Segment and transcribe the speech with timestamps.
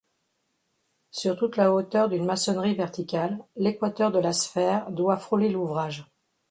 [1.11, 6.07] Sur toute la hauteur d'une maçonnerie verticale, l'équateur de la sphère doit frôler l'ouvrage.